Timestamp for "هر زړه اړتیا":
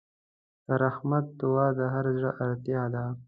1.93-2.83